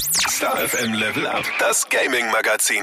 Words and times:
Star 0.00 0.56
FM 0.56 0.94
Level 0.94 1.26
Up, 1.26 1.44
das 1.58 1.86
Gaming 1.88 2.30
Magazin. 2.32 2.82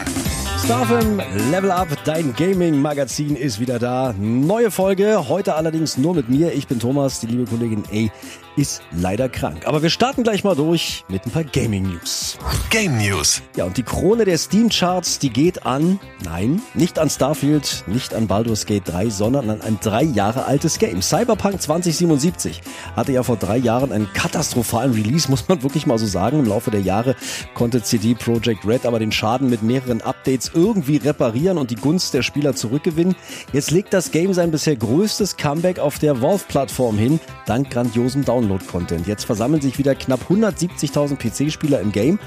StarFM 0.64 1.20
Level 1.52 1.72
Up, 1.72 1.88
dein 2.06 2.36
Gaming-Magazin 2.36 3.36
ist 3.36 3.60
wieder 3.60 3.80
da. 3.80 4.14
Neue 4.20 4.70
Folge, 4.70 5.28
heute 5.28 5.56
allerdings 5.56 5.98
nur 5.98 6.14
mit 6.14 6.30
mir. 6.30 6.54
Ich 6.54 6.68
bin 6.68 6.80
Thomas, 6.80 7.20
die 7.20 7.28
liebe 7.28 7.46
Kollegin 7.46 7.84
A 7.92 8.12
ist 8.58 8.82
leider 8.92 9.30
krank. 9.30 9.68
Aber 9.68 9.84
wir 9.84 9.90
starten 9.90 10.24
gleich 10.24 10.44
mal 10.44 10.56
durch 10.56 11.06
mit 11.08 11.26
ein 11.26 11.32
paar 11.32 11.44
Gaming-News. 11.44 12.38
Game 12.72 12.98
News. 12.98 13.42
Ja, 13.56 13.66
und 13.66 13.78
die 13.78 13.84
Krone 13.84 14.26
der 14.26 14.38
Steam-Charts, 14.38 15.20
die 15.20 15.30
geht 15.30 15.66
an, 15.66 16.00
nein, 16.24 16.62
nicht 16.74 17.00
an 17.00 17.10
Starfield, 17.10 17.84
nicht 17.86 18.14
an 18.14 18.28
Baldur's 18.28 18.66
Gate 18.66 18.88
3, 18.88 19.10
sondern 19.10 19.50
an 19.50 19.62
ein 19.62 19.80
drei 19.80 20.04
Jahre 20.04 20.46
altes 20.46 20.80
Game. 20.80 21.02
Cyberpunk 21.02 21.62
2077 21.62 22.62
hatte 22.96 23.12
ja 23.12 23.24
vor 23.24 23.38
drei 23.38 23.58
Jahren 23.58 23.92
einen 23.92 24.12
katastrophalen 24.12 24.94
Release, 24.94 25.30
muss 25.30 25.48
man 25.48 25.62
wirklich 25.62 25.86
mal 25.86 26.00
so 26.00 26.08
sagen. 26.08 26.40
Im 26.40 26.46
Laufe 26.46 26.72
der 26.72 26.82
Jahre 26.82 27.16
konnte 27.54 27.84
CD 27.84 28.16
Projekt 28.16 28.66
Red 28.66 28.86
aber 28.86 29.00
den 29.00 29.12
Schaden 29.12 29.50
mit 29.50 29.62
mehreren 29.62 30.02
Updates 30.02 30.52
irgendwie 30.54 30.98
reparieren 30.98 31.60
und 31.60 31.70
die 31.70 31.76
Gunst 31.76 32.14
der 32.16 32.24
Spieler 32.24 32.56
zurückgewinnen. 32.56 33.16
Jetzt 33.54 33.72
legt 33.72 33.94
das 33.94 34.12
Game 34.12 34.34
sein 34.34 34.50
bisher 34.50 34.76
größtes 34.76 35.38
Comeback 35.38 35.78
auf 35.78 36.00
der 36.00 36.22
Valve-Plattform 36.22 36.98
hin, 36.98 37.20
dank 37.46 37.70
grandiosem 37.70 38.26
Download-Content. 38.48 39.08
Jetzt 39.08 39.26
versammeln 39.26 39.62
sich 39.62 39.78
wieder 39.78 39.96
knapp 39.96 40.22
170.000 40.30 41.18
PC-Spieler 41.18 41.82
im 41.82 41.92
Game 41.92 42.20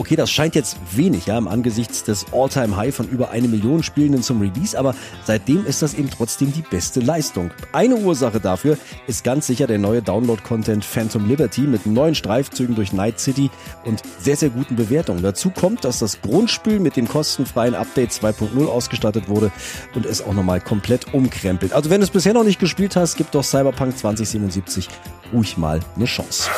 Okay, 0.00 0.14
das 0.14 0.30
scheint 0.30 0.54
jetzt 0.54 0.76
wenig, 0.94 1.26
ja, 1.26 1.36
im 1.36 1.48
Angesichts 1.48 2.04
des 2.04 2.26
All-Time-High 2.32 2.94
von 2.94 3.08
über 3.08 3.30
eine 3.30 3.48
Million 3.48 3.82
Spielenden 3.82 4.22
zum 4.22 4.40
Release, 4.40 4.78
aber 4.78 4.94
seitdem 5.24 5.66
ist 5.66 5.82
das 5.82 5.94
eben 5.94 6.08
trotzdem 6.08 6.52
die 6.52 6.62
beste 6.62 7.00
Leistung. 7.00 7.50
Eine 7.72 7.96
Ursache 7.96 8.38
dafür 8.38 8.78
ist 9.08 9.24
ganz 9.24 9.48
sicher 9.48 9.66
der 9.66 9.78
neue 9.78 10.00
Download-Content 10.00 10.84
Phantom 10.84 11.26
Liberty 11.26 11.62
mit 11.62 11.84
neuen 11.84 12.14
Streifzügen 12.14 12.76
durch 12.76 12.92
Night 12.92 13.18
City 13.18 13.50
und 13.84 14.00
sehr, 14.20 14.36
sehr 14.36 14.50
guten 14.50 14.76
Bewertungen. 14.76 15.20
Dazu 15.20 15.50
kommt, 15.50 15.84
dass 15.84 15.98
das 15.98 16.22
Grundspiel 16.22 16.78
mit 16.78 16.94
dem 16.94 17.08
kostenfreien 17.08 17.74
Update 17.74 18.12
2.0 18.12 18.66
ausgestattet 18.66 19.28
wurde 19.28 19.50
und 19.96 20.06
es 20.06 20.22
auch 20.22 20.32
nochmal 20.32 20.60
komplett 20.60 21.12
umkrempelt. 21.12 21.72
Also 21.72 21.90
wenn 21.90 22.00
du 22.00 22.04
es 22.04 22.10
bisher 22.10 22.34
noch 22.34 22.44
nicht 22.44 22.60
gespielt 22.60 22.94
hast, 22.94 23.16
gib 23.16 23.32
doch 23.32 23.42
Cyberpunk 23.42 23.98
2077 23.98 24.88
ruhig 25.32 25.56
mal 25.56 25.80
eine 25.96 26.04
Chance. 26.04 26.50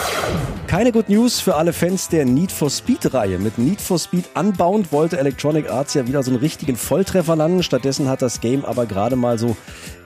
Keine 0.67 0.93
Good 0.93 1.09
News 1.09 1.41
für 1.41 1.57
alle 1.57 1.73
Fans 1.73 2.09
der 2.09 2.25
Need 2.25 2.53
for 2.53 2.71
Speed-Reihe. 2.71 3.30
Mit 3.39 3.59
Need 3.59 3.81
for 3.81 3.99
Speed 3.99 4.25
Unbound 4.35 4.93
wollte 4.93 5.19
Electronic 5.19 5.71
Arts 5.71 5.95
ja 5.95 6.07
wieder 6.07 6.23
so 6.23 6.31
einen 6.31 6.41
richtigen 6.41 6.77
Volltreffer 6.77 7.37
landen. 7.37 7.63
Stattdessen 7.63 8.09
hat 8.09 8.23
das 8.23 8.41
Game 8.41 8.65
aber 8.65 8.87
gerade 8.87 9.17
mal 9.17 9.39
so, 9.39 9.57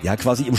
ja, 0.02 0.16
quasi 0.16 0.44
im 0.44 0.56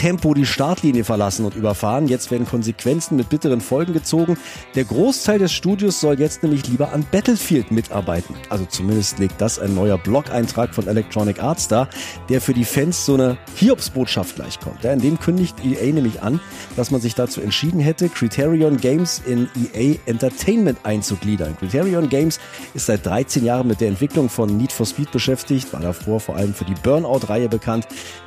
Schritttempo 0.00 0.32
die 0.32 0.46
Startlinie 0.46 1.04
verlassen 1.04 1.44
und 1.44 1.54
überfahren. 1.54 2.08
Jetzt 2.08 2.30
werden 2.30 2.46
Konsequenzen 2.46 3.16
mit 3.16 3.28
bitteren 3.28 3.60
Folgen 3.60 3.92
gezogen. 3.92 4.38
Der 4.74 4.84
Großteil 4.84 5.38
des 5.38 5.52
Studios 5.52 6.00
soll 6.00 6.18
jetzt 6.18 6.42
nämlich 6.42 6.66
lieber 6.68 6.94
an 6.94 7.04
Battlefield 7.12 7.70
mitarbeiten. 7.70 8.34
Also 8.48 8.64
zumindest 8.64 9.18
legt 9.18 9.38
das 9.42 9.58
ein 9.58 9.74
neuer 9.74 9.98
Blog-Eintrag 9.98 10.74
von 10.74 10.86
Electronic 10.86 11.42
Arts 11.42 11.68
dar, 11.68 11.86
der 12.30 12.40
für 12.40 12.54
die 12.54 12.64
Fans 12.64 13.04
so 13.04 13.12
eine 13.12 13.36
Hiobsbotschaft 13.56 14.36
gleichkommt. 14.36 14.82
In 14.86 15.02
dem 15.02 15.20
kündigt 15.20 15.56
EA 15.62 15.92
nämlich 15.92 16.22
an, 16.22 16.40
dass 16.76 16.90
man 16.90 17.02
sich 17.02 17.14
dazu 17.14 17.42
entschieden 17.42 17.80
hätte, 17.80 18.08
Criterion 18.08 18.78
Games 18.78 19.20
in 19.26 19.50
EA 19.74 19.98
Entertainment 20.06 20.78
einzugliedern. 20.82 21.58
Criterion 21.58 22.08
Games 22.08 22.40
ist 22.72 22.86
seit 22.86 23.04
13 23.04 23.44
Jahren 23.44 23.68
mit 23.68 23.82
der 23.82 23.88
Entwicklung 23.88 24.30
von 24.30 24.56
Need 24.56 24.72
for 24.72 24.86
Speed 24.86 25.12
beschäftigt, 25.12 25.74
war 25.74 25.80
davor 25.80 26.20
vor 26.20 26.36
allem 26.36 26.54
für 26.54 26.64
die 26.64 26.74
Burnout-Reihe 26.82 27.50
bekannt. 27.50 27.86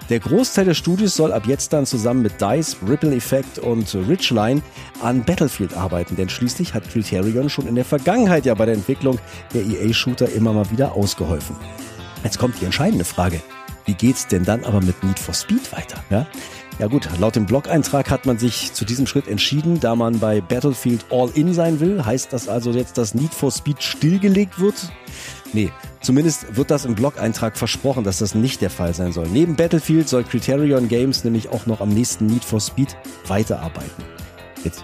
Der 0.09 0.19
Großteil 0.19 0.65
des 0.65 0.77
Studios 0.77 1.15
soll 1.15 1.31
ab 1.31 1.47
jetzt 1.47 1.62
dann 1.69 1.86
zusammen 1.86 2.22
mit 2.22 2.39
DICE, 2.42 2.78
Ripple 2.88 3.16
Effect 3.16 3.59
und 3.59 3.94
Ridgeline 3.94 4.61
an 5.02 5.23
Battlefield 5.23 5.75
arbeiten, 5.75 6.16
denn 6.16 6.30
schließlich 6.30 6.73
hat 6.73 6.89
Criterion 6.89 7.50
schon 7.50 7.67
in 7.67 7.75
der 7.75 7.86
Vergangenheit 7.86 8.45
ja 8.45 8.53
bei 8.53 8.66
der 8.66 8.75
Entwicklung 8.75 9.20
der 9.53 9.64
EA-Shooter 9.64 10.31
immer 10.31 10.53
mal 10.53 10.70
wieder 10.72 10.94
ausgeholfen. 10.94 11.55
Jetzt 12.23 12.39
kommt 12.39 12.59
die 12.61 12.66
entscheidende 12.66 13.05
Frage. 13.05 13.42
Wie 13.86 13.94
geht's 13.94 14.28
denn 14.28 14.45
dann 14.45 14.64
aber 14.64 14.81
mit 14.81 15.03
Need 15.03 15.20
for 15.20 15.33
Speed 15.33 15.72
weiter? 15.73 16.02
Ja? 16.10 16.26
Ja 16.80 16.87
gut, 16.87 17.08
laut 17.20 17.36
dem 17.36 17.45
Blog-Eintrag 17.45 18.10
hat 18.10 18.26
man 18.26 18.39
sich 18.39 18.73
zu 18.73 18.83
diesem 18.83 19.05
Schritt 19.05 19.27
entschieden, 19.27 19.80
da 19.80 19.95
man 19.95 20.20
bei 20.20 20.42
Battlefield 20.42 21.05
All-In 21.11 21.54
sein 21.54 21.80
will. 21.80 22.04
Heißt 22.04 22.33
das 22.33 22.48
also 22.48 22.71
jetzt, 22.71 22.98
dass 22.98 23.14
Need 23.14 23.33
for 23.33 23.52
Speed 23.52 23.83
stillgelegt 23.83 24.60
wird? 24.60 24.92
Nee, 25.53 25.71
zumindest 26.02 26.55
wird 26.55 26.71
das 26.71 26.86
im 26.86 26.95
Blog-Eintrag 26.95 27.58
versprochen, 27.58 28.03
dass 28.03 28.17
das 28.17 28.33
nicht 28.33 28.61
der 28.61 28.71
Fall 28.71 28.93
sein 28.93 29.11
soll. 29.11 29.27
Neben 29.27 29.55
Battlefield 29.55 30.09
soll 30.09 30.23
Criterion 30.23 30.87
Games 30.87 31.23
nämlich 31.23 31.49
auch 31.49 31.67
noch 31.67 31.80
am 31.80 31.89
nächsten 31.89 32.25
Need 32.25 32.43
for 32.43 32.59
Speed 32.59 32.97
weiterarbeiten. 33.27 34.03
Jetzt 34.63 34.83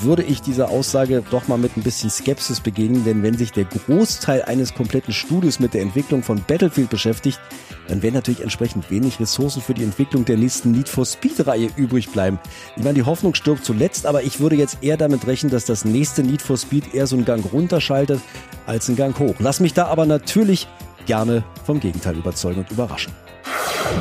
würde 0.00 0.22
ich 0.22 0.40
dieser 0.40 0.70
Aussage 0.70 1.22
doch 1.30 1.48
mal 1.48 1.58
mit 1.58 1.76
ein 1.76 1.82
bisschen 1.82 2.10
Skepsis 2.10 2.60
begegnen, 2.60 3.04
denn 3.04 3.22
wenn 3.22 3.36
sich 3.36 3.52
der 3.52 3.64
Großteil 3.64 4.42
eines 4.42 4.74
kompletten 4.74 5.12
Studios 5.12 5.60
mit 5.60 5.74
der 5.74 5.82
Entwicklung 5.82 6.22
von 6.22 6.42
Battlefield 6.46 6.90
beschäftigt, 6.90 7.40
dann 7.88 8.02
werden 8.02 8.14
natürlich 8.14 8.40
entsprechend 8.40 8.90
wenig 8.90 9.20
Ressourcen 9.20 9.60
für 9.60 9.74
die 9.74 9.84
Entwicklung 9.84 10.24
der 10.24 10.36
nächsten 10.36 10.70
Need 10.70 10.88
for 10.88 11.04
Speed 11.04 11.46
Reihe 11.46 11.68
übrig 11.76 12.10
bleiben. 12.10 12.38
Ich 12.76 12.82
meine, 12.82 12.94
die 12.94 13.02
Hoffnung 13.02 13.34
stirbt 13.34 13.64
zuletzt, 13.64 14.06
aber 14.06 14.22
ich 14.22 14.40
würde 14.40 14.56
jetzt 14.56 14.78
eher 14.82 14.96
damit 14.96 15.26
rechnen, 15.26 15.50
dass 15.50 15.64
das 15.64 15.84
nächste 15.84 16.22
Need 16.22 16.42
for 16.42 16.56
Speed 16.56 16.94
eher 16.94 17.06
so 17.06 17.16
einen 17.16 17.24
Gang 17.24 17.44
runterschaltet 17.52 18.20
als 18.66 18.88
einen 18.88 18.96
Gang 18.96 19.18
hoch. 19.18 19.34
Lass 19.38 19.60
mich 19.60 19.74
da 19.74 19.86
aber 19.86 20.06
natürlich 20.06 20.68
gerne 21.06 21.44
vom 21.64 21.80
Gegenteil 21.80 22.16
überzeugen 22.16 22.60
und 22.60 22.70
überraschen. 22.70 23.12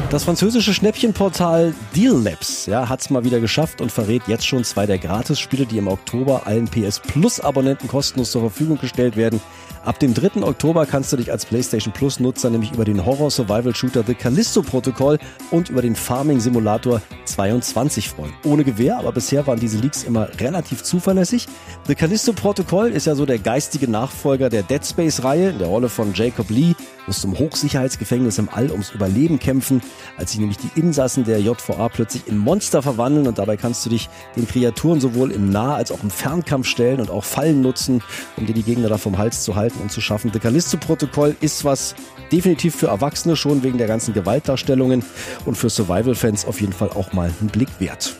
Das 0.09 0.25
französische 0.25 0.73
Schnäppchenportal 0.73 1.73
Deal 1.95 2.21
Labs 2.21 2.65
ja, 2.65 2.89
hat 2.89 3.01
es 3.01 3.09
mal 3.09 3.23
wieder 3.23 3.39
geschafft 3.39 3.79
und 3.79 3.91
verrät 3.91 4.23
jetzt 4.27 4.45
schon 4.45 4.63
zwei 4.63 4.85
der 4.85 4.97
Gratis-Spiele, 4.97 5.65
die 5.65 5.77
im 5.77 5.87
Oktober 5.87 6.45
allen 6.47 6.67
PS 6.67 6.99
Plus-Abonnenten 6.99 7.87
kostenlos 7.87 8.31
zur 8.31 8.41
Verfügung 8.41 8.77
gestellt 8.77 9.15
werden. 9.15 9.39
Ab 9.83 9.97
dem 9.97 10.13
3. 10.13 10.43
Oktober 10.43 10.85
kannst 10.85 11.11
du 11.11 11.17
dich 11.17 11.31
als 11.31 11.43
PlayStation 11.43 11.91
Plus-Nutzer 11.91 12.51
nämlich 12.51 12.71
über 12.71 12.85
den 12.85 13.03
Horror-Survival-Shooter 13.03 14.03
The 14.05 14.13
Callisto-Protokoll 14.13 15.17
und 15.49 15.69
über 15.69 15.81
den 15.81 15.95
Farming-Simulator 15.95 17.01
22 17.25 18.07
freuen. 18.09 18.31
Ohne 18.45 18.63
Gewehr, 18.63 18.99
aber 18.99 19.11
bisher 19.11 19.47
waren 19.47 19.59
diese 19.59 19.79
Leaks 19.79 20.03
immer 20.03 20.27
relativ 20.39 20.83
zuverlässig. 20.83 21.47
The 21.87 21.95
Callisto-Protokoll 21.95 22.89
ist 22.91 23.07
ja 23.07 23.15
so 23.15 23.25
der 23.25 23.39
geistige 23.39 23.89
Nachfolger 23.89 24.49
der 24.49 24.61
Dead 24.61 24.85
Space-Reihe 24.85 25.49
in 25.49 25.57
der 25.57 25.67
Rolle 25.67 25.89
von 25.89 26.13
Jacob 26.13 26.51
Lee, 26.51 26.75
muss 27.07 27.21
zum 27.21 27.39
Hochsicherheitsgefängnis 27.39 28.37
im 28.37 28.49
All 28.49 28.69
ums 28.69 28.91
Überleben 28.91 29.39
kämpfen, 29.39 29.81
als 30.15 30.31
sich 30.31 30.39
nämlich 30.39 30.59
die 30.59 30.79
Insassen 30.79 31.23
der 31.23 31.41
JVA 31.41 31.89
plötzlich 31.89 32.27
in 32.27 32.37
Monster 32.37 32.83
verwandeln 32.83 33.25
und 33.25 33.39
dabei 33.39 33.57
kannst 33.57 33.83
du 33.83 33.89
dich 33.89 34.09
den 34.35 34.47
Kreaturen 34.47 35.01
sowohl 35.01 35.31
im 35.31 35.49
Nah- 35.49 35.73
als 35.73 35.91
auch 35.91 36.03
im 36.03 36.11
Fernkampf 36.11 36.67
stellen 36.67 36.99
und 36.99 37.09
auch 37.09 37.23
Fallen 37.23 37.61
nutzen, 37.61 38.03
um 38.37 38.45
dir 38.45 38.53
die 38.53 38.61
Gegner 38.61 38.87
da 38.87 38.99
vom 38.99 39.17
Hals 39.17 39.41
zu 39.41 39.55
halten 39.55 39.70
und 39.81 39.91
zu 39.91 40.01
schaffen. 40.01 40.31
The 40.33 40.39
Callisto-Protokoll 40.39 41.35
ist 41.41 41.63
was 41.63 41.95
definitiv 42.31 42.75
für 42.75 42.87
Erwachsene 42.87 43.35
schon 43.35 43.63
wegen 43.63 43.77
der 43.77 43.87
ganzen 43.87 44.13
Gewaltdarstellungen 44.13 45.03
und 45.45 45.55
für 45.55 45.69
Survival-Fans 45.69 46.45
auf 46.45 46.61
jeden 46.61 46.73
Fall 46.73 46.89
auch 46.89 47.13
mal 47.13 47.31
ein 47.41 47.47
Blick 47.47 47.69
wert. 47.79 48.15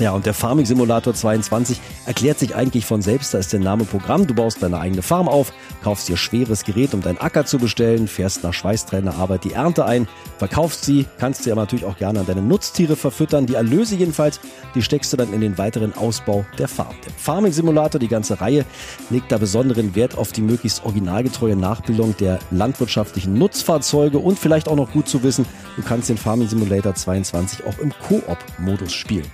Ja, 0.00 0.12
und 0.12 0.24
der 0.24 0.32
Farming 0.32 0.64
Simulator 0.64 1.12
22 1.12 1.78
erklärt 2.06 2.38
sich 2.38 2.54
eigentlich 2.54 2.86
von 2.86 3.02
selbst. 3.02 3.34
Da 3.34 3.38
ist 3.38 3.52
der 3.52 3.60
Name 3.60 3.84
Programm. 3.84 4.26
Du 4.26 4.32
baust 4.32 4.62
deine 4.62 4.80
eigene 4.80 5.02
Farm 5.02 5.28
auf, 5.28 5.52
kaufst 5.84 6.08
dir 6.08 6.16
schweres 6.16 6.64
Gerät, 6.64 6.94
um 6.94 7.02
deinen 7.02 7.18
Acker 7.18 7.44
zu 7.44 7.58
bestellen, 7.58 8.08
fährst 8.08 8.42
nach 8.42 8.54
Schweißtrainerarbeit 8.54 9.44
die 9.44 9.52
Ernte 9.52 9.84
ein, 9.84 10.08
verkaufst 10.38 10.86
sie, 10.86 11.04
kannst 11.18 11.42
sie 11.44 11.52
aber 11.52 11.60
natürlich 11.60 11.84
auch 11.84 11.98
gerne 11.98 12.20
an 12.20 12.26
deine 12.26 12.40
Nutztiere 12.40 12.96
verfüttern. 12.96 13.44
Die 13.44 13.56
Erlöse 13.56 13.94
jedenfalls, 13.94 14.40
die 14.74 14.80
steckst 14.80 15.12
du 15.12 15.18
dann 15.18 15.34
in 15.34 15.42
den 15.42 15.58
weiteren 15.58 15.94
Ausbau 15.94 16.46
der 16.56 16.68
Farm. 16.68 16.94
Der 17.04 17.12
Farming 17.12 17.52
Simulator, 17.52 17.98
die 17.98 18.08
ganze 18.08 18.40
Reihe, 18.40 18.64
legt 19.10 19.30
da 19.30 19.36
besonderen 19.36 19.94
Wert 19.94 20.16
auf 20.16 20.32
die 20.32 20.40
möglichst 20.40 20.82
originalgetreue 20.82 21.56
Nachbildung 21.56 22.16
der 22.16 22.38
landwirtschaftlichen 22.50 23.34
Nutzfahrzeuge 23.34 24.18
und 24.18 24.38
vielleicht 24.38 24.66
auch 24.66 24.76
noch 24.76 24.92
gut 24.92 25.10
zu 25.10 25.22
wissen, 25.22 25.44
du 25.76 25.82
kannst 25.82 26.08
den 26.08 26.16
Farming 26.16 26.48
Simulator 26.48 26.94
22 26.94 27.66
auch 27.66 27.78
im 27.80 27.92
Koop-Modus 28.08 28.94
spielen. 28.94 29.26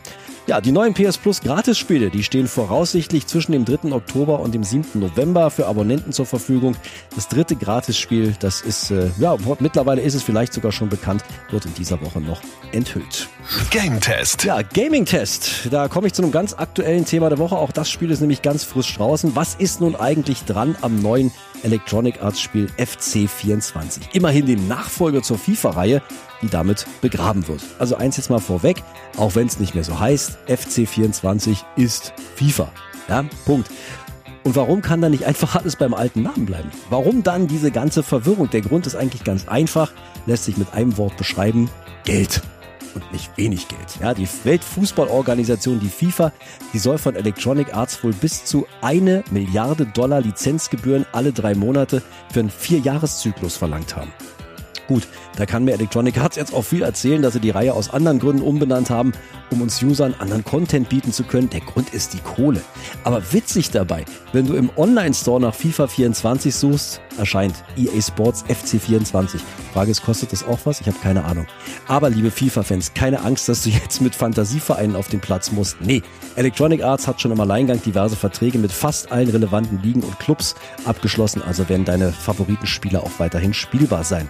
Ja, 0.48 0.60
die 0.60 0.70
neuen 0.70 0.94
PS 0.94 1.18
Plus 1.18 1.40
Gratisspiele, 1.40 2.08
die 2.08 2.22
stehen 2.22 2.46
voraussichtlich 2.46 3.26
zwischen 3.26 3.50
dem 3.50 3.64
3. 3.64 3.90
Oktober 3.90 4.38
und 4.38 4.54
dem 4.54 4.62
7. 4.62 5.00
November 5.00 5.50
für 5.50 5.66
Abonnenten 5.66 6.12
zur 6.12 6.24
Verfügung. 6.24 6.76
Das 7.16 7.26
dritte 7.26 7.56
Gratisspiel, 7.56 8.32
das 8.38 8.60
ist, 8.60 8.92
äh, 8.92 9.10
ja, 9.18 9.36
mittlerweile 9.58 10.02
ist 10.02 10.14
es 10.14 10.22
vielleicht 10.22 10.52
sogar 10.52 10.70
schon 10.70 10.88
bekannt, 10.88 11.24
wird 11.50 11.66
in 11.66 11.74
dieser 11.74 12.00
Woche 12.00 12.20
noch 12.20 12.40
enthüllt. 12.70 13.28
Game 13.70 14.00
Test. 14.00 14.44
Ja, 14.44 14.62
Gaming 14.62 15.04
Test. 15.04 15.66
Da 15.72 15.88
komme 15.88 16.06
ich 16.06 16.12
zu 16.12 16.22
einem 16.22 16.30
ganz 16.30 16.54
aktuellen 16.54 17.04
Thema 17.04 17.28
der 17.28 17.38
Woche. 17.38 17.56
Auch 17.56 17.72
das 17.72 17.90
Spiel 17.90 18.12
ist 18.12 18.20
nämlich 18.20 18.42
ganz 18.42 18.62
frisch 18.62 18.94
draußen. 18.94 19.34
Was 19.34 19.56
ist 19.56 19.80
nun 19.80 19.96
eigentlich 19.96 20.44
dran 20.44 20.76
am 20.80 21.02
neuen 21.02 21.32
Electronic 21.66 22.22
Arts 22.22 22.40
Spiel 22.40 22.70
FC24? 22.78 24.14
Immerhin 24.14 24.46
dem 24.46 24.66
Nachfolger 24.68 25.22
zur 25.22 25.36
FIFA-Reihe, 25.36 26.00
die 26.40 26.48
damit 26.48 26.86
begraben 27.00 27.46
wird. 27.48 27.60
Also 27.78 27.96
eins 27.96 28.16
jetzt 28.16 28.30
mal 28.30 28.38
vorweg, 28.38 28.82
auch 29.18 29.34
wenn 29.34 29.46
es 29.46 29.58
nicht 29.58 29.74
mehr 29.74 29.84
so 29.84 30.00
heißt, 30.00 30.38
FC24 30.48 31.58
ist 31.76 32.14
FIFA. 32.36 32.72
Ja, 33.08 33.24
Punkt. 33.44 33.70
Und 34.44 34.54
warum 34.54 34.80
kann 34.80 35.00
da 35.00 35.08
nicht 35.08 35.24
einfach 35.24 35.56
alles 35.56 35.74
beim 35.74 35.92
alten 35.92 36.22
Namen 36.22 36.46
bleiben? 36.46 36.70
Warum 36.88 37.24
dann 37.24 37.48
diese 37.48 37.72
ganze 37.72 38.04
Verwirrung? 38.04 38.48
Der 38.48 38.60
Grund 38.60 38.86
ist 38.86 38.94
eigentlich 38.94 39.24
ganz 39.24 39.48
einfach, 39.48 39.92
lässt 40.26 40.44
sich 40.44 40.56
mit 40.56 40.72
einem 40.72 40.96
Wort 40.96 41.16
beschreiben, 41.16 41.68
Geld. 42.04 42.42
Und 42.94 43.12
nicht 43.12 43.36
wenig 43.36 43.68
Geld. 43.68 43.98
Ja, 44.00 44.14
die 44.14 44.28
Weltfußballorganisation, 44.44 45.80
die 45.80 45.88
FIFA, 45.88 46.32
die 46.72 46.78
soll 46.78 46.98
von 46.98 47.16
Electronic 47.16 47.74
Arts 47.74 48.02
wohl 48.02 48.12
bis 48.12 48.44
zu 48.44 48.66
eine 48.80 49.24
Milliarde 49.30 49.86
Dollar 49.86 50.20
Lizenzgebühren 50.20 51.06
alle 51.12 51.32
drei 51.32 51.54
Monate 51.54 52.02
für 52.32 52.40
einen 52.40 52.50
Vierjahreszyklus 52.50 53.56
verlangt 53.56 53.96
haben. 53.96 54.12
Gut, 54.88 55.08
da 55.36 55.46
kann 55.46 55.64
mir 55.64 55.72
Electronic 55.72 56.18
Arts 56.18 56.36
jetzt 56.36 56.54
auch 56.54 56.62
viel 56.62 56.82
erzählen, 56.82 57.20
dass 57.20 57.34
sie 57.34 57.40
die 57.40 57.50
Reihe 57.50 57.74
aus 57.74 57.90
anderen 57.90 58.18
Gründen 58.18 58.42
umbenannt 58.42 58.90
haben, 58.90 59.12
um 59.50 59.60
uns 59.60 59.82
Usern 59.82 60.14
anderen 60.18 60.44
Content 60.44 60.88
bieten 60.88 61.12
zu 61.12 61.24
können. 61.24 61.50
Der 61.50 61.60
Grund 61.60 61.90
ist 61.90 62.14
die 62.14 62.20
Kohle. 62.20 62.62
Aber 63.04 63.22
witzig 63.32 63.70
dabei, 63.70 64.04
wenn 64.32 64.46
du 64.46 64.54
im 64.54 64.70
Online-Store 64.76 65.40
nach 65.40 65.54
FIFA 65.54 65.86
24 65.86 66.54
suchst, 66.54 67.00
erscheint 67.18 67.54
EA 67.76 68.00
Sports 68.00 68.44
FC 68.48 68.80
24. 68.80 69.40
Frage 69.72 69.90
ist, 69.90 70.02
kostet 70.02 70.32
das 70.32 70.46
auch 70.46 70.58
was? 70.64 70.80
Ich 70.80 70.86
habe 70.86 70.98
keine 71.02 71.24
Ahnung. 71.24 71.46
Aber 71.86 72.08
liebe 72.08 72.30
FIFA-Fans, 72.30 72.94
keine 72.94 73.20
Angst, 73.20 73.48
dass 73.48 73.62
du 73.62 73.70
jetzt 73.70 74.00
mit 74.00 74.14
Fantasievereinen 74.14 74.96
auf 74.96 75.08
den 75.08 75.20
Platz 75.20 75.52
musst. 75.52 75.80
Nee, 75.80 76.02
Electronic 76.36 76.82
Arts 76.82 77.06
hat 77.06 77.20
schon 77.20 77.32
im 77.32 77.40
Alleingang 77.40 77.80
diverse 77.82 78.16
Verträge 78.16 78.58
mit 78.58 78.72
fast 78.72 79.12
allen 79.12 79.28
relevanten 79.28 79.82
Ligen 79.82 80.02
und 80.02 80.18
Clubs 80.18 80.54
abgeschlossen, 80.84 81.42
also 81.42 81.68
werden 81.68 81.84
deine 81.84 82.12
Favoritenspieler 82.12 83.02
auch 83.02 83.18
weiterhin 83.18 83.54
spielbar 83.54 84.04
sein. 84.04 84.28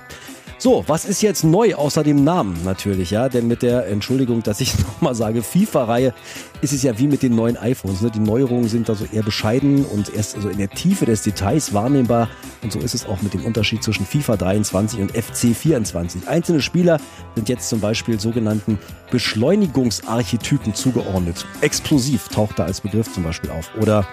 So, 0.58 0.85
was 0.87 1.05
ist 1.05 1.20
jetzt 1.20 1.44
neu 1.44 1.75
außer 1.75 2.03
dem 2.03 2.25
Namen 2.25 2.56
natürlich, 2.64 3.11
ja? 3.11 3.29
Denn 3.29 3.47
mit 3.47 3.61
der, 3.61 3.88
Entschuldigung, 3.88 4.43
dass 4.43 4.62
ich 4.62 4.73
nochmal 4.79 5.14
sage, 5.14 5.43
FIFA-Reihe 5.43 6.14
ist 6.62 6.73
es 6.73 6.82
ja 6.82 6.99
wie 6.99 7.06
mit 7.08 7.23
den 7.23 7.35
neuen 7.35 7.58
iPhones. 7.58 8.00
Ne? 8.00 8.11
Die 8.11 8.20
Neuerungen 8.20 8.67
sind 8.67 8.88
da 8.88 8.94
so 8.94 9.05
eher 9.05 9.23
bescheiden 9.23 9.85
und 9.85 10.14
erst 10.14 10.35
also 10.35 10.49
in 10.49 10.56
der 10.56 10.70
Tiefe 10.70 11.05
des 11.05 11.23
Details 11.23 11.75
wahrnehmbar. 11.75 12.31
Und 12.62 12.73
so 12.73 12.79
ist 12.79 12.94
es 12.94 13.05
auch 13.05 13.20
mit 13.20 13.35
dem 13.35 13.44
Unterschied 13.44 13.82
zwischen 13.82 14.06
FIFA 14.06 14.38
23 14.38 15.00
und 15.00 15.12
FC 15.12 15.55
24. 15.55 16.26
Einzelne 16.26 16.62
Spieler 16.62 17.00
sind 17.35 17.50
jetzt 17.50 17.69
zum 17.69 17.81
Beispiel 17.81 18.19
sogenannten 18.19 18.79
Beschleunigungsarchetypen 19.11 20.75
zugeordnet. 20.75 21.44
Explosiv 21.61 22.29
taucht 22.29 22.58
da 22.58 22.64
als 22.64 22.81
Begriff 22.81 23.12
zum 23.12 23.25
Beispiel 23.25 23.50
auf. 23.50 23.70
Oder 23.79 24.06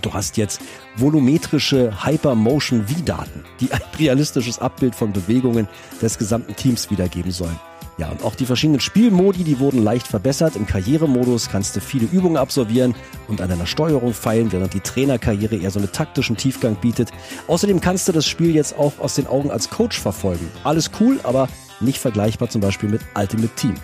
Du 0.00 0.12
hast 0.12 0.36
jetzt 0.36 0.60
volumetrische 0.96 2.04
Hypermotion 2.04 2.86
V-Daten, 2.86 3.44
die 3.60 3.72
ein 3.72 3.80
realistisches 3.98 4.58
Abbild 4.58 4.94
von 4.94 5.12
Bewegungen 5.12 5.68
des 6.00 6.18
gesamten 6.18 6.56
Teams 6.56 6.90
wiedergeben 6.90 7.32
sollen. 7.32 7.58
Ja, 7.98 8.08
und 8.10 8.24
auch 8.24 8.34
die 8.34 8.46
verschiedenen 8.46 8.80
Spielmodi, 8.80 9.44
die 9.44 9.58
wurden 9.58 9.82
leicht 9.82 10.08
verbessert. 10.08 10.56
Im 10.56 10.66
Karrieremodus 10.66 11.50
kannst 11.50 11.76
du 11.76 11.80
viele 11.80 12.06
Übungen 12.06 12.38
absolvieren 12.38 12.94
und 13.28 13.40
an 13.40 13.50
deiner 13.50 13.66
Steuerung 13.66 14.14
feilen, 14.14 14.50
während 14.50 14.72
die 14.72 14.80
Trainerkarriere 14.80 15.56
eher 15.56 15.70
so 15.70 15.78
einen 15.78 15.92
taktischen 15.92 16.36
Tiefgang 16.36 16.76
bietet. 16.76 17.10
Außerdem 17.48 17.80
kannst 17.80 18.08
du 18.08 18.12
das 18.12 18.26
Spiel 18.26 18.54
jetzt 18.54 18.78
auch 18.78 18.98
aus 18.98 19.14
den 19.14 19.26
Augen 19.26 19.50
als 19.50 19.68
Coach 19.68 20.00
verfolgen. 20.00 20.48
Alles 20.64 20.90
cool, 21.00 21.20
aber 21.22 21.48
nicht 21.80 21.98
vergleichbar 21.98 22.48
zum 22.48 22.60
Beispiel 22.62 22.88
mit 22.88 23.02
Ultimate 23.14 23.54
Team. 23.56 23.74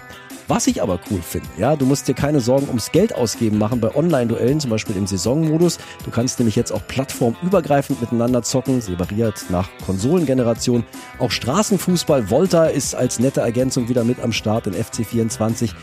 Was 0.48 0.66
ich 0.66 0.82
aber 0.82 0.98
cool 1.10 1.20
finde, 1.20 1.46
ja, 1.58 1.76
du 1.76 1.84
musst 1.84 2.08
dir 2.08 2.14
keine 2.14 2.40
Sorgen 2.40 2.68
ums 2.68 2.90
Geld 2.90 3.14
ausgeben 3.14 3.58
machen 3.58 3.80
bei 3.80 3.94
Online-Duellen, 3.94 4.60
zum 4.60 4.70
Beispiel 4.70 4.96
im 4.96 5.06
Saisonmodus. 5.06 5.76
Du 6.06 6.10
kannst 6.10 6.38
nämlich 6.38 6.56
jetzt 6.56 6.72
auch 6.72 6.80
plattformübergreifend 6.88 8.00
miteinander 8.00 8.42
zocken, 8.42 8.80
separiert 8.80 9.44
nach 9.50 9.68
Konsolengeneration. 9.84 10.84
Auch 11.18 11.32
Straßenfußball 11.32 12.30
Volta 12.30 12.64
ist 12.64 12.94
als 12.94 13.18
nette 13.18 13.42
Ergänzung 13.42 13.90
wieder 13.90 14.04
mit 14.04 14.20
am 14.20 14.32
Start 14.32 14.66
in 14.66 14.74
FC24. 14.74 15.74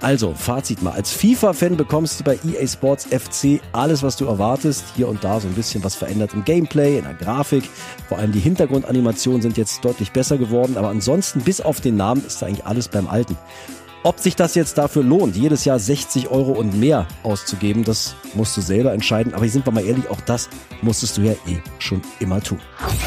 Also, 0.00 0.34
Fazit 0.34 0.82
mal. 0.82 0.92
Als 0.92 1.12
FIFA-Fan 1.12 1.76
bekommst 1.76 2.20
du 2.20 2.24
bei 2.24 2.38
EA 2.46 2.66
Sports 2.66 3.06
FC 3.06 3.60
alles, 3.72 4.02
was 4.02 4.16
du 4.16 4.24
erwartest. 4.24 4.84
Hier 4.96 5.08
und 5.08 5.22
da 5.22 5.38
so 5.38 5.48
ein 5.48 5.54
bisschen 5.54 5.84
was 5.84 5.94
verändert 5.94 6.32
im 6.32 6.44
Gameplay, 6.44 6.96
in 6.98 7.04
der 7.04 7.14
Grafik. 7.14 7.68
Vor 8.08 8.18
allem 8.18 8.32
die 8.32 8.40
Hintergrundanimationen 8.40 9.42
sind 9.42 9.56
jetzt 9.58 9.84
deutlich 9.84 10.12
besser 10.12 10.38
geworden. 10.38 10.76
Aber 10.78 10.88
ansonsten, 10.88 11.40
bis 11.40 11.60
auf 11.60 11.80
den 11.80 11.96
Namen, 11.96 12.24
ist 12.26 12.40
da 12.40 12.46
eigentlich 12.46 12.66
alles 12.66 12.88
beim 12.88 13.06
Alten. 13.06 13.36
Ob 14.06 14.20
sich 14.20 14.36
das 14.36 14.54
jetzt 14.54 14.76
dafür 14.76 15.02
lohnt, 15.02 15.34
jedes 15.34 15.64
Jahr 15.64 15.78
60 15.78 16.28
Euro 16.28 16.52
und 16.52 16.78
mehr 16.78 17.06
auszugeben, 17.22 17.84
das 17.84 18.14
musst 18.34 18.54
du 18.54 18.60
selber 18.60 18.92
entscheiden. 18.92 19.32
Aber 19.32 19.48
sind 19.48 19.64
wir 19.64 19.72
mal 19.72 19.82
ehrlich, 19.82 20.10
auch 20.10 20.20
das 20.20 20.50
musstest 20.82 21.16
du 21.16 21.22
ja 21.22 21.32
eh 21.32 21.56
schon 21.78 22.02
immer 22.20 22.42
tun. 22.42 22.60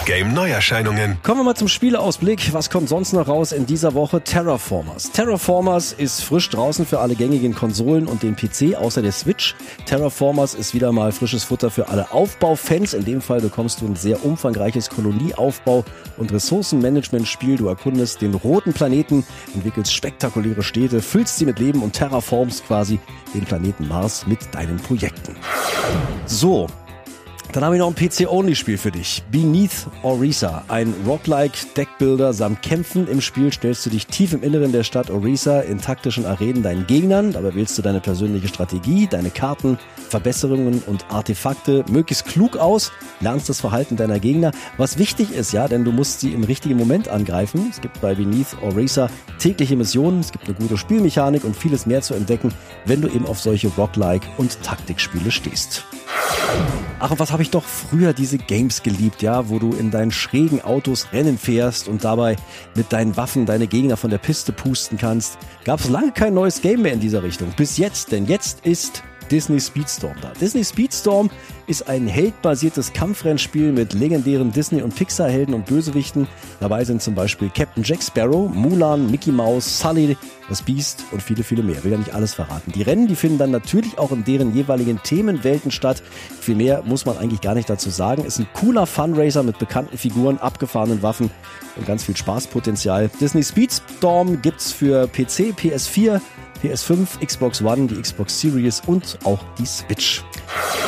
Game 0.08 0.34
Neuerscheinungen. 0.34 1.20
Kommen 1.22 1.42
wir 1.42 1.44
mal 1.44 1.56
zum 1.56 1.68
Spieleausblick. 1.68 2.52
Was 2.52 2.72
kommt 2.72 2.90
sonst 2.90 3.14
noch 3.14 3.28
raus 3.28 3.52
in 3.52 3.68
dieser 3.68 3.94
Woche? 3.94 4.24
Terraformers. 4.24 5.12
Terraformers 5.12 5.94
ist 5.94 6.24
frisch 6.24 6.50
draußen 6.50 6.88
für 6.88 7.00
alle 7.00 7.14
gängigen 7.14 7.54
Konsolen 7.54 8.08
und 8.08 8.24
den 8.24 8.36
PC, 8.36 8.76
außer 8.76 9.04
der 9.04 9.12
Switch. 9.12 9.54
Terraformers 9.86 10.56
ist 10.56 10.74
wieder 10.74 10.92
mal 10.92 11.12
frisches 11.12 11.44
Futter 11.44 11.70
für 11.70 11.90
alle 11.90 12.12
Aufbaufans. 12.12 12.96
In 12.96 13.06
dem 13.06 13.22
Fall 13.22 13.42
bekommst 13.42 13.82
du 13.82 13.86
ein 13.86 13.96
sehr 13.96 14.26
umfangreiches 14.26 14.90
Kolonieaufbau- 14.90 15.84
und 16.18 16.32
Ressourcenmanagement-Spiel. 16.32 17.58
Du 17.58 17.68
erkundest 17.68 18.22
den 18.22 18.34
roten 18.34 18.74
Planeten, 18.74 19.24
entwickelst 19.54 19.94
spektakuläre 19.94 20.64
Städte, 20.64 20.87
füllst 21.02 21.38
sie 21.38 21.46
mit 21.46 21.60
Leben 21.60 21.82
und 21.84 21.94
terraformst 21.94 22.66
quasi 22.66 23.00
den 23.34 23.44
Planeten 23.44 23.88
Mars 23.88 24.26
mit 24.28 24.40
deinen 24.54 24.78
Projekten. 24.78 25.36
So, 26.26 26.68
dann 27.54 27.64
habe 27.64 27.76
ich 27.76 27.80
noch 27.80 27.88
ein 27.88 27.96
PC-Only-Spiel 27.96 28.78
für 28.78 28.92
dich. 28.92 29.24
Beneath 29.32 29.88
Orisa, 30.04 30.64
ein 30.68 30.94
Roguelike 31.06 31.58
Deckbuilder 31.76 32.34
samt 32.34 32.62
Kämpfen. 32.62 33.08
Im 33.08 33.22
Spiel 33.22 33.52
stellst 33.52 33.86
du 33.86 33.90
dich 33.90 34.08
tief 34.08 34.34
im 34.34 34.44
Inneren 34.44 34.72
der 34.72 34.84
Stadt 34.84 35.10
Orisa 35.10 35.62
in 35.62 35.80
taktischen 35.80 36.26
Arenen 36.26 36.64
deinen 36.64 36.88
Gegnern. 36.88 37.32
Dabei 37.32 37.56
wählst 37.56 37.78
du 37.78 37.82
deine 37.82 38.00
persönliche 38.02 38.48
Strategie, 38.48 39.08
deine 39.08 39.30
Karten, 39.30 39.80
Verbesserungen 40.10 40.84
und 40.86 41.06
Artefakte 41.10 41.86
möglichst 41.90 42.26
klug 42.26 42.58
aus, 42.58 42.92
lernst 43.22 43.50
das 43.50 43.62
Verhalten 43.62 43.96
deiner 43.96 44.20
Gegner. 44.20 44.52
Was 44.78 44.98
wichtig 44.98 45.32
ist, 45.32 45.54
ja, 45.54 45.68
denn 45.68 45.86
du 45.86 45.92
musst 45.92 46.20
sie 46.20 46.34
im 46.34 46.44
richtigen 46.44 46.78
Moment 46.78 47.08
angreifen. 47.08 47.68
Es 47.72 47.82
gibt 47.82 48.02
bei 48.02 48.14
Beneath 48.14 48.58
Orisa 48.62 49.10
tägliche 49.40 49.76
Missionen, 49.76 50.20
es 50.20 50.32
gibt 50.32 50.46
eine 50.46 50.56
gute 50.56 50.78
Spielmechanik 50.78 51.44
und 51.44 51.56
vieles 51.56 51.86
mehr 51.86 52.02
zu 52.02 52.14
entdecken, 52.14 52.54
wenn 52.86 53.02
du 53.02 53.08
eben 53.08 53.26
auf 53.26 53.40
solche 53.40 53.70
Roguelike 53.70 54.28
und 54.38 54.62
Taktikspiele 54.64 55.32
stehst. 55.32 55.86
Ach, 57.00 57.12
und 57.12 57.20
was 57.20 57.32
habe 57.38 57.44
ich 57.44 57.52
doch 57.52 57.66
früher 57.66 58.14
diese 58.14 58.40
Games 58.40 58.82
geliebt, 58.82 59.22
ja, 59.22 59.48
wo 59.48 59.60
du 59.60 59.72
in 59.74 59.92
deinen 59.92 60.10
schrägen 60.10 60.60
Autos 60.64 61.14
Rennen 61.14 61.38
fährst 61.38 61.88
und 61.88 62.04
dabei 62.04 62.36
mit 62.74 62.92
deinen 62.92 63.16
Waffen 63.16 63.46
deine 63.46 63.68
Gegner 63.68 63.96
von 63.96 64.10
der 64.10 64.18
Piste 64.18 64.52
pusten 64.52 64.98
kannst. 64.98 65.38
Gab 65.64 65.80
es 65.80 65.88
lange 65.88 66.14
kein 66.14 66.34
neues 66.34 66.64
Game 66.64 66.82
mehr 66.82 66.94
in 66.94 67.00
dieser 67.00 67.22
Richtung. 67.22 67.54
Bis 67.56 67.78
jetzt, 67.78 68.12
denn 68.12 68.26
jetzt 68.26 68.66
ist 68.66 69.04
Disney 69.30 69.60
Speedstorm 69.60 70.16
da. 70.22 70.32
Disney 70.40 70.64
Speedstorm 70.64 71.30
ist 71.68 71.90
ein 71.90 72.08
heldbasiertes 72.08 72.94
Kampfrennspiel 72.94 73.72
mit 73.72 73.94
legendären 73.94 74.52
Disney- 74.52 74.82
und 74.82 74.96
Pixar-Helden 74.96 75.54
und 75.54 75.66
Bösewichten. 75.66 76.28
Dabei 76.60 76.86
sind 76.86 77.02
zum 77.02 77.14
Beispiel 77.14 77.50
Captain 77.50 77.84
Jack 77.84 78.02
Sparrow, 78.02 78.50
Mulan, 78.50 79.12
Mickey 79.12 79.32
Mouse, 79.32 79.80
Sully, 79.80 80.16
das 80.50 80.62
Beast 80.62 81.04
und 81.12 81.22
viele, 81.22 81.44
viele 81.44 81.64
mehr. 81.64 81.84
Will 81.84 81.92
ja 81.92 81.98
nicht 81.98 82.14
alles 82.14 82.34
verraten. 82.34 82.72
Die 82.72 82.84
Rennen, 82.84 83.08
die 83.08 83.16
finden 83.16 83.38
dann 83.38 83.52
natürlich 83.52 83.98
auch 83.98 84.12
in 84.12 84.24
deren 84.24 84.56
jeweiligen 84.56 85.02
Themenwelten 85.04 85.72
statt. 85.72 86.02
Viel 86.40 86.56
mehr 86.56 86.84
muss 86.86 87.06
man 87.06 87.18
eigentlich 87.18 87.42
gar 87.42 87.54
nicht 87.54 87.70
dazu 87.70 87.90
sagen. 87.90 88.24
Ist 88.24 88.40
ein 88.40 88.48
cooler 88.54 88.86
Funracer 88.86 89.44
mit 89.44 89.60
bekannten 89.60 89.98
Figuren, 89.98 90.38
abgefahrenen 90.38 91.02
Waffen 91.02 91.30
und 91.76 91.86
ganz 91.86 92.04
viel 92.04 92.16
Spaßpotenzial. 92.16 93.10
Disney 93.20 93.44
Speedstorm 93.44 94.42
gibt's 94.42 94.72
für 94.72 95.08
PC, 95.08 95.54
PS4, 95.58 96.22
PS5, 96.64 97.26
Xbox 97.26 97.62
One, 97.62 97.88
die 97.88 98.02
Xbox 98.02 98.40
Series 98.40 98.82
und 98.86 99.18
auch 99.24 99.40
die 99.58 99.66
Switch. 99.66 100.24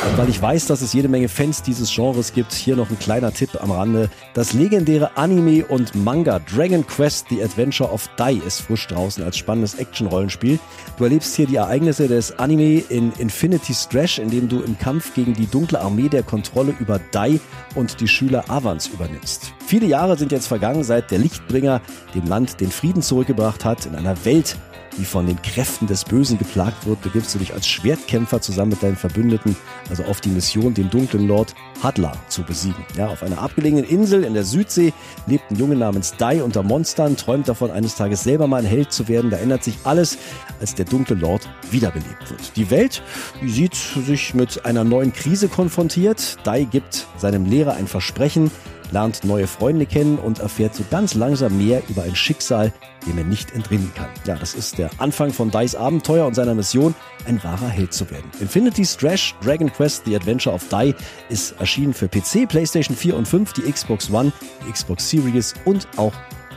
Und 0.08 0.18
weil 0.18 0.28
ich 0.28 0.40
weiß, 0.40 0.66
dass 0.66 0.80
es 0.80 0.92
jede 0.92 1.08
Menge 1.08 1.28
Fans 1.28 1.62
dieses 1.62 1.94
Genres 1.94 2.32
gibt, 2.32 2.52
hier 2.52 2.76
noch 2.76 2.90
ein 2.90 2.98
kleiner 2.98 3.32
Tipp 3.32 3.50
am 3.60 3.70
Rande. 3.70 4.08
Das 4.34 4.52
legendäre 4.52 5.16
Anime 5.16 5.66
und 5.66 5.94
Manga 5.94 6.38
Dragon 6.38 6.86
Quest 6.86 7.26
The 7.28 7.42
Adventure 7.42 7.90
of 7.90 8.08
Dai 8.16 8.34
ist 8.34 8.62
frisch 8.62 8.86
draußen 8.86 9.22
als 9.22 9.36
spannendes 9.36 9.74
Action-Rollenspiel. 9.74 10.58
Du 10.96 11.04
erlebst 11.04 11.36
hier 11.36 11.46
die 11.46 11.56
Ereignisse 11.56 12.08
des 12.08 12.38
Anime 12.38 12.82
in 12.88 13.12
Infinity 13.18 13.74
Strash, 13.74 14.18
in 14.18 14.30
dem 14.30 14.48
du 14.48 14.62
im 14.62 14.78
Kampf 14.78 15.14
gegen 15.14 15.34
die 15.34 15.46
dunkle 15.46 15.80
Armee 15.80 16.08
der 16.08 16.22
Kontrolle 16.22 16.74
über 16.78 17.00
Dai 17.10 17.38
und 17.74 18.00
die 18.00 18.08
Schüler 18.08 18.44
Avans 18.48 18.86
übernimmst. 18.88 19.52
Viele 19.66 19.86
Jahre 19.86 20.16
sind 20.16 20.32
jetzt 20.32 20.46
vergangen, 20.46 20.82
seit 20.82 21.10
der 21.10 21.18
Lichtbringer 21.18 21.80
dem 22.14 22.26
Land 22.26 22.60
den 22.60 22.70
Frieden 22.70 23.02
zurückgebracht 23.02 23.64
hat, 23.64 23.86
in 23.86 23.94
einer 23.94 24.24
Welt, 24.24 24.56
die 24.98 25.04
von 25.04 25.26
den 25.26 25.40
Kräften 25.42 25.86
des 25.86 26.04
Bösen 26.04 26.38
geplagt 26.38 26.86
wird, 26.86 27.00
begibst 27.02 27.34
du 27.34 27.38
dich 27.38 27.54
als 27.54 27.66
Schwertkämpfer 27.66 28.40
zusammen 28.40 28.70
mit 28.70 28.82
deinen 28.82 28.96
Verbündeten, 28.96 29.56
also 29.88 30.04
auf 30.04 30.20
die 30.20 30.30
Mission, 30.30 30.74
den 30.74 30.90
dunklen 30.90 31.26
Lord 31.26 31.54
Hadla 31.82 32.12
zu 32.28 32.42
besiegen. 32.42 32.84
Ja, 32.96 33.08
auf 33.08 33.22
einer 33.22 33.38
abgelegenen 33.38 33.84
Insel 33.84 34.24
in 34.24 34.34
der 34.34 34.44
Südsee 34.44 34.92
lebt 35.26 35.50
ein 35.50 35.56
Junge 35.56 35.76
namens 35.76 36.14
Dai 36.16 36.42
unter 36.42 36.62
Monstern, 36.62 37.16
träumt 37.16 37.48
davon, 37.48 37.70
eines 37.70 37.94
Tages 37.94 38.22
selber 38.22 38.46
mal 38.46 38.58
ein 38.58 38.66
Held 38.66 38.92
zu 38.92 39.08
werden. 39.08 39.30
Da 39.30 39.38
ändert 39.38 39.64
sich 39.64 39.78
alles, 39.84 40.18
als 40.60 40.74
der 40.74 40.84
dunkle 40.84 41.16
Lord 41.16 41.48
wiederbelebt 41.70 42.30
wird. 42.30 42.56
Die 42.56 42.70
Welt 42.70 43.02
die 43.42 43.48
sieht 43.48 43.74
sich 43.74 44.34
mit 44.34 44.64
einer 44.64 44.84
neuen 44.84 45.12
Krise 45.12 45.48
konfrontiert. 45.48 46.36
Dai 46.44 46.64
gibt 46.64 47.06
seinem 47.16 47.46
Lehrer 47.46 47.74
ein 47.74 47.86
Versprechen, 47.86 48.50
lernt 48.92 49.24
neue 49.24 49.46
Freunde 49.46 49.86
kennen 49.86 50.18
und 50.18 50.38
erfährt 50.38 50.74
so 50.74 50.84
ganz 50.90 51.14
langsam 51.14 51.56
mehr 51.58 51.82
über 51.88 52.02
ein 52.02 52.16
Schicksal, 52.16 52.72
dem 53.06 53.18
er 53.18 53.24
nicht 53.24 53.54
entrinnen 53.54 53.92
kann. 53.94 54.08
Ja, 54.26 54.36
das 54.36 54.54
ist 54.54 54.78
der 54.78 54.90
Anfang 54.98 55.32
von 55.32 55.50
Dice 55.50 55.74
Abenteuer 55.74 56.26
und 56.26 56.34
seiner 56.34 56.54
Mission, 56.54 56.94
ein 57.26 57.42
wahrer 57.42 57.68
Held 57.68 57.92
zu 57.92 58.10
werden. 58.10 58.30
Infinity 58.40 58.84
Strash 58.84 59.34
Dragon 59.42 59.72
Quest 59.72 60.04
The 60.04 60.16
Adventure 60.16 60.54
of 60.54 60.62
Die 60.68 60.94
ist 61.28 61.58
erschienen 61.60 61.94
für 61.94 62.08
PC, 62.08 62.48
PlayStation 62.48 62.96
4 62.96 63.16
und 63.16 63.26
5, 63.26 63.52
die 63.54 63.70
Xbox 63.70 64.10
One, 64.10 64.32
die 64.66 64.72
Xbox 64.72 65.08
Series 65.08 65.54
und 65.64 65.86
auch 65.96 66.14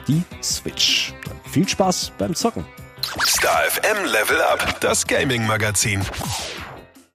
die 0.07 0.21
Switch. 0.41 1.13
Dann 1.25 1.39
viel 1.49 1.67
Spaß 1.67 2.11
beim 2.17 2.35
Zocken. 2.35 2.65
Star 3.25 3.63
FM 3.69 4.05
Level 4.05 4.41
Up, 4.41 4.79
das 4.79 5.05
Gaming 5.05 5.45
Magazin. 5.45 6.01